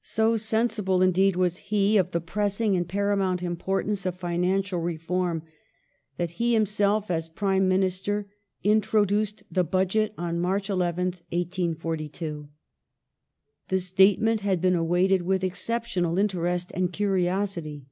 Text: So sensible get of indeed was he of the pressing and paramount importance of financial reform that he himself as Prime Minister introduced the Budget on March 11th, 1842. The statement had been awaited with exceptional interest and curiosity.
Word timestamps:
So 0.00 0.38
sensible 0.38 0.96
get 1.00 1.02
of 1.02 1.08
indeed 1.08 1.36
was 1.36 1.58
he 1.58 1.98
of 1.98 2.12
the 2.12 2.20
pressing 2.22 2.74
and 2.74 2.88
paramount 2.88 3.42
importance 3.42 4.06
of 4.06 4.14
financial 4.16 4.78
reform 4.80 5.42
that 6.16 6.30
he 6.40 6.54
himself 6.54 7.10
as 7.10 7.28
Prime 7.28 7.68
Minister 7.68 8.26
introduced 8.62 9.42
the 9.52 9.62
Budget 9.62 10.14
on 10.16 10.40
March 10.40 10.68
11th, 10.68 11.20
1842. 11.34 12.48
The 13.68 13.78
statement 13.78 14.40
had 14.40 14.62
been 14.62 14.74
awaited 14.74 15.20
with 15.20 15.44
exceptional 15.44 16.18
interest 16.18 16.72
and 16.74 16.90
curiosity. 16.90 17.84